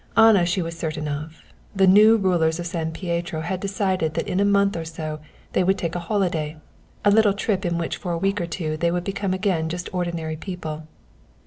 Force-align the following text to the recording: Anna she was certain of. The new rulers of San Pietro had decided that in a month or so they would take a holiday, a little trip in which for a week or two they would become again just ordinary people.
Anna 0.17 0.47
she 0.47 0.63
was 0.63 0.75
certain 0.75 1.07
of. 1.07 1.43
The 1.75 1.85
new 1.85 2.17
rulers 2.17 2.59
of 2.59 2.65
San 2.65 2.91
Pietro 2.91 3.41
had 3.41 3.59
decided 3.59 4.15
that 4.15 4.27
in 4.27 4.39
a 4.39 4.43
month 4.43 4.75
or 4.75 4.83
so 4.83 5.19
they 5.53 5.63
would 5.63 5.77
take 5.77 5.93
a 5.93 5.99
holiday, 5.99 6.57
a 7.05 7.11
little 7.11 7.33
trip 7.33 7.65
in 7.67 7.77
which 7.77 7.97
for 7.97 8.11
a 8.11 8.17
week 8.17 8.41
or 8.41 8.47
two 8.47 8.77
they 8.77 8.89
would 8.89 9.03
become 9.03 9.31
again 9.35 9.69
just 9.69 9.93
ordinary 9.93 10.37
people. 10.37 10.87